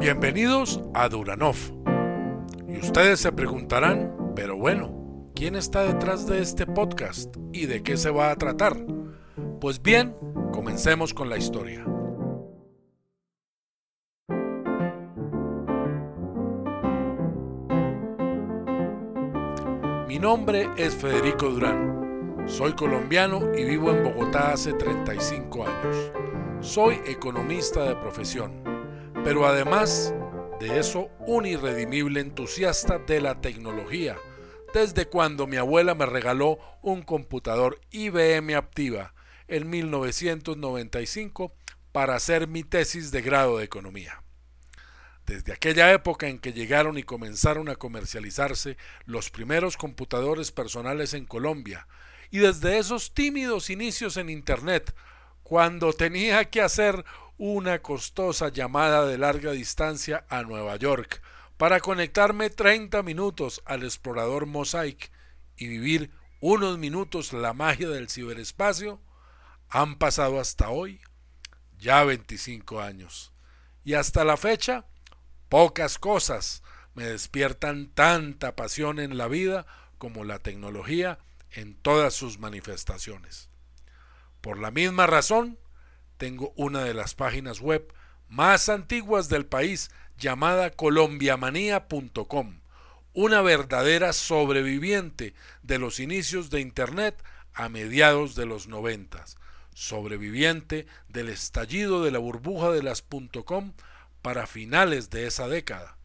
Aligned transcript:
Bienvenidos 0.00 0.80
a 0.94 1.10
Duranov. 1.10 1.56
Y 2.66 2.78
ustedes 2.78 3.20
se 3.20 3.32
preguntarán, 3.32 4.32
pero 4.34 4.56
bueno, 4.56 5.30
¿quién 5.34 5.54
está 5.56 5.82
detrás 5.82 6.26
de 6.26 6.40
este 6.40 6.66
podcast 6.66 7.36
y 7.52 7.66
de 7.66 7.82
qué 7.82 7.98
se 7.98 8.10
va 8.10 8.30
a 8.30 8.36
tratar? 8.36 8.76
Pues 9.60 9.82
bien, 9.82 10.16
comencemos 10.52 11.12
con 11.12 11.28
la 11.28 11.36
historia. 11.36 11.84
Mi 20.08 20.18
nombre 20.18 20.70
es 20.78 20.94
Federico 20.94 21.50
Durán. 21.50 22.44
Soy 22.46 22.72
colombiano 22.72 23.54
y 23.54 23.64
vivo 23.64 23.90
en 23.90 24.02
Bogotá 24.02 24.52
hace 24.52 24.72
35 24.72 25.66
años. 25.66 26.23
Soy 26.64 27.00
economista 27.06 27.84
de 27.84 27.94
profesión 27.94 28.74
pero 29.24 29.46
además 29.46 30.12
de 30.60 30.78
eso, 30.78 31.08
un 31.20 31.46
irredimible 31.46 32.20
entusiasta 32.20 32.98
de 32.98 33.22
la 33.22 33.40
tecnología, 33.40 34.18
desde 34.74 35.06
cuando 35.06 35.46
mi 35.46 35.56
abuela 35.56 35.94
me 35.94 36.04
regaló 36.04 36.58
un 36.82 37.00
computador 37.02 37.80
IBM 37.90 38.54
Aptiva 38.54 39.14
en 39.48 39.70
1995 39.70 41.54
para 41.90 42.16
hacer 42.16 42.46
mi 42.48 42.64
tesis 42.64 43.10
de 43.12 43.22
grado 43.22 43.56
de 43.56 43.64
economía. 43.64 44.22
Desde 45.24 45.54
aquella 45.54 45.90
época 45.92 46.28
en 46.28 46.38
que 46.38 46.52
llegaron 46.52 46.98
y 46.98 47.02
comenzaron 47.02 47.70
a 47.70 47.76
comercializarse 47.76 48.76
los 49.06 49.30
primeros 49.30 49.78
computadores 49.78 50.52
personales 50.52 51.14
en 51.14 51.24
Colombia, 51.24 51.88
y 52.30 52.38
desde 52.38 52.76
esos 52.76 53.14
tímidos 53.14 53.70
inicios 53.70 54.18
en 54.18 54.28
Internet, 54.28 54.94
cuando 55.44 55.92
tenía 55.92 56.46
que 56.46 56.62
hacer 56.62 57.04
una 57.36 57.80
costosa 57.82 58.48
llamada 58.48 59.06
de 59.06 59.18
larga 59.18 59.52
distancia 59.52 60.24
a 60.28 60.42
Nueva 60.42 60.76
York 60.76 61.22
para 61.56 61.80
conectarme 61.80 62.50
30 62.50 63.02
minutos 63.02 63.62
al 63.66 63.84
explorador 63.84 64.46
Mosaic 64.46 65.12
y 65.56 65.68
vivir 65.68 66.10
unos 66.40 66.78
minutos 66.78 67.32
la 67.32 67.52
magia 67.52 67.88
del 67.88 68.08
ciberespacio, 68.08 69.00
han 69.68 69.96
pasado 69.96 70.40
hasta 70.40 70.70
hoy 70.70 71.00
ya 71.78 72.04
25 72.04 72.80
años. 72.80 73.32
Y 73.84 73.94
hasta 73.94 74.24
la 74.24 74.36
fecha, 74.36 74.86
pocas 75.48 75.98
cosas 75.98 76.62
me 76.94 77.04
despiertan 77.04 77.88
tanta 77.88 78.56
pasión 78.56 78.98
en 78.98 79.18
la 79.18 79.28
vida 79.28 79.66
como 79.98 80.24
la 80.24 80.38
tecnología 80.38 81.18
en 81.50 81.74
todas 81.74 82.14
sus 82.14 82.38
manifestaciones. 82.38 83.50
Por 84.44 84.58
la 84.58 84.70
misma 84.70 85.06
razón, 85.06 85.58
tengo 86.18 86.52
una 86.54 86.84
de 86.84 86.92
las 86.92 87.14
páginas 87.14 87.60
web 87.60 87.90
más 88.28 88.68
antiguas 88.68 89.30
del 89.30 89.46
país 89.46 89.90
llamada 90.18 90.68
colombiamanía.com, 90.68 92.60
una 93.14 93.40
verdadera 93.40 94.12
sobreviviente 94.12 95.32
de 95.62 95.78
los 95.78 95.98
inicios 95.98 96.50
de 96.50 96.60
Internet 96.60 97.24
a 97.54 97.70
mediados 97.70 98.34
de 98.34 98.44
los 98.44 98.68
noventas, 98.68 99.38
sobreviviente 99.72 100.86
del 101.08 101.30
estallido 101.30 102.04
de 102.04 102.10
la 102.10 102.18
burbuja 102.18 102.70
de 102.70 102.82
las 102.82 103.02
.com 103.46 103.72
para 104.20 104.46
finales 104.46 105.08
de 105.08 105.26
esa 105.26 105.48
década, 105.48 105.96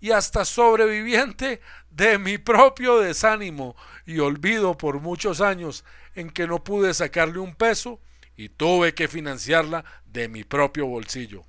y 0.00 0.10
hasta 0.10 0.44
sobreviviente 0.44 1.60
de 1.90 2.18
mi 2.18 2.36
propio 2.36 2.98
desánimo 2.98 3.76
y 4.06 4.18
olvido 4.18 4.76
por 4.76 4.98
muchos 4.98 5.40
años 5.40 5.84
en 6.16 6.30
que 6.30 6.46
no 6.46 6.64
pude 6.64 6.92
sacarle 6.94 7.38
un 7.38 7.54
peso 7.54 8.00
y 8.36 8.48
tuve 8.48 8.94
que 8.94 9.06
financiarla 9.06 9.84
de 10.04 10.28
mi 10.28 10.42
propio 10.44 10.86
bolsillo. 10.86 11.44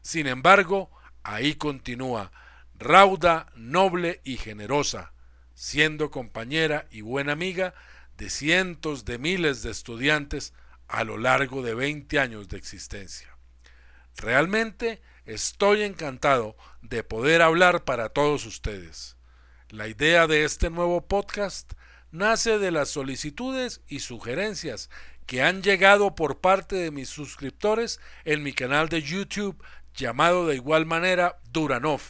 Sin 0.00 0.26
embargo, 0.26 0.90
ahí 1.22 1.54
continúa, 1.54 2.32
rauda, 2.78 3.46
noble 3.54 4.20
y 4.24 4.36
generosa, 4.36 5.12
siendo 5.54 6.10
compañera 6.10 6.86
y 6.90 7.00
buena 7.00 7.32
amiga 7.32 7.74
de 8.16 8.30
cientos 8.30 9.04
de 9.04 9.18
miles 9.18 9.62
de 9.62 9.70
estudiantes 9.70 10.54
a 10.88 11.04
lo 11.04 11.18
largo 11.18 11.62
de 11.62 11.74
20 11.74 12.18
años 12.18 12.48
de 12.48 12.56
existencia. 12.56 13.36
Realmente 14.16 15.02
estoy 15.24 15.82
encantado 15.82 16.56
de 16.80 17.02
poder 17.02 17.42
hablar 17.42 17.84
para 17.84 18.08
todos 18.08 18.46
ustedes. 18.46 19.16
La 19.68 19.88
idea 19.88 20.26
de 20.26 20.44
este 20.44 20.70
nuevo 20.70 21.06
podcast 21.06 21.72
nace 22.10 22.58
de 22.58 22.70
las 22.70 22.88
solicitudes 22.88 23.80
y 23.88 24.00
sugerencias 24.00 24.90
que 25.26 25.42
han 25.42 25.62
llegado 25.62 26.14
por 26.14 26.40
parte 26.40 26.76
de 26.76 26.90
mis 26.90 27.08
suscriptores 27.08 28.00
en 28.24 28.42
mi 28.42 28.52
canal 28.52 28.88
de 28.88 29.02
YouTube 29.02 29.62
llamado 29.94 30.46
de 30.46 30.56
igual 30.56 30.86
manera 30.86 31.38
Duranov, 31.50 32.00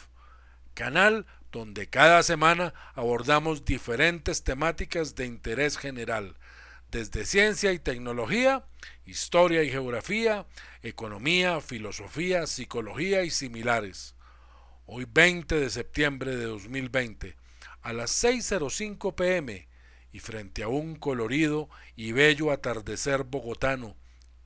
canal 0.73 1.25
donde 1.51 1.89
cada 1.89 2.21
semana 2.23 2.73
abordamos 2.93 3.65
diferentes 3.65 4.43
temáticas 4.43 5.15
de 5.15 5.25
interés 5.25 5.77
general, 5.77 6.35
desde 6.91 7.25
ciencia 7.25 7.71
y 7.71 7.79
tecnología, 7.79 8.65
historia 9.05 9.63
y 9.63 9.69
geografía, 9.69 10.45
economía, 10.83 11.59
filosofía, 11.61 12.45
psicología 12.47 13.23
y 13.23 13.31
similares. 13.31 14.15
Hoy 14.85 15.05
20 15.09 15.59
de 15.59 15.69
septiembre 15.69 16.35
de 16.35 16.45
2020, 16.45 17.35
a 17.81 17.93
las 17.93 18.23
6.05 18.23 19.15
pm, 19.15 19.67
y 20.17 20.19
frente 20.19 20.63
a 20.63 20.67
un 20.67 20.95
colorido 20.95 21.69
y 21.95 22.11
bello 22.11 22.51
atardecer 22.51 23.23
bogotano 23.23 23.95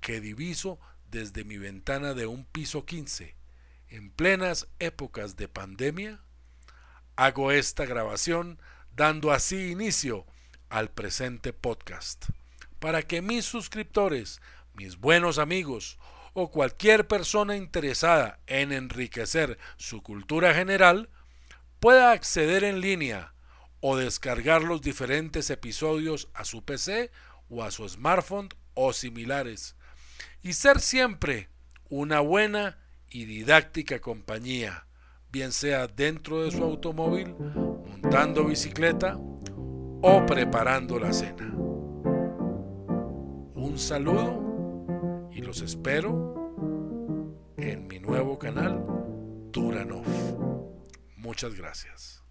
que 0.02 0.20
diviso 0.20 0.82
desde 1.09 1.46
mi 1.46 1.58
ventana 1.58 2.14
de 2.14 2.28
un 2.28 2.44
piso 2.44 2.86
15, 2.86 3.38
en 3.88 4.12
plenas 4.12 4.68
épocas 4.80 5.38
de 5.38 5.48
pandemia, 5.48 6.20
hago 7.16 7.54
esta 7.54 7.86
grabación 7.86 8.60
dando 8.98 9.31
así 9.31 9.72
inicio 9.72 10.26
al 10.68 10.92
presente 10.92 11.54
podcast, 11.54 12.26
para 12.80 13.02
que 13.04 13.22
mis 13.22 13.46
suscriptores, 13.46 14.42
mis 14.74 14.98
buenos 14.98 15.38
amigos 15.38 16.00
o 16.34 16.52
cualquier 16.52 17.08
persona 17.08 17.56
interesada 17.56 18.42
en 18.46 18.74
enriquecer 18.74 19.58
su 19.78 20.04
cultura 20.04 20.54
general 20.54 21.08
pueda 21.80 22.12
acceder 22.12 22.66
en 22.66 22.81
línea 22.81 23.34
o 23.81 23.97
descargar 23.97 24.64
los 24.64 24.81
diferentes 24.81 25.50
episodios 25.50 26.30
a 26.34 26.46
su 26.46 26.64
PC 26.64 27.12
o 27.50 27.64
a 27.64 27.72
su 27.72 27.88
smartphone 27.90 28.50
o 28.75 28.94
similares 28.94 29.75
y 30.42 30.53
ser 30.53 30.80
siempre 30.80 31.50
una 31.90 32.22
buena 32.22 32.78
y 33.09 33.25
didáctica 33.25 34.00
compañía, 34.00 34.88
bien 35.31 35.52
sea 35.52 35.88
dentro 35.88 36.44
de 36.44 36.52
su 36.52 36.64
automóvil, 36.64 37.36
montando 37.36 38.46
bicicleta 38.46 39.18
o 39.18 40.25
preparando 40.25 40.98
la 40.98 41.12
cena. 41.12 41.52
Un 43.53 43.78
saludo 43.78 45.30
y 45.31 45.42
los 45.42 45.62
espero 45.62 46.63
en 47.58 47.88
mi 47.88 48.00
nuevo 48.00 48.40
canal 48.40 48.86
Turanov. 49.52 50.06
Muchas 51.18 51.56
gracias. 51.56 52.24